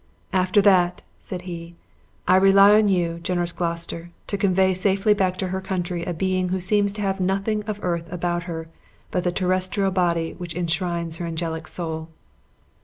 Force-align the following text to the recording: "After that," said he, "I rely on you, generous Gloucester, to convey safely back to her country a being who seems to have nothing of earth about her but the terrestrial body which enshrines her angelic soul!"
"After 0.33 0.63
that," 0.63 1.01
said 1.19 1.43
he, 1.43 1.75
"I 2.27 2.35
rely 2.37 2.75
on 2.75 2.87
you, 2.89 3.19
generous 3.21 3.51
Gloucester, 3.51 4.09
to 4.25 4.35
convey 4.35 4.73
safely 4.73 5.13
back 5.13 5.37
to 5.37 5.49
her 5.49 5.61
country 5.61 6.03
a 6.03 6.11
being 6.11 6.49
who 6.49 6.59
seems 6.59 6.91
to 6.93 7.03
have 7.03 7.19
nothing 7.19 7.61
of 7.65 7.79
earth 7.83 8.11
about 8.11 8.41
her 8.49 8.67
but 9.11 9.23
the 9.23 9.31
terrestrial 9.31 9.91
body 9.91 10.33
which 10.33 10.55
enshrines 10.55 11.17
her 11.17 11.27
angelic 11.27 11.67
soul!" 11.67 12.09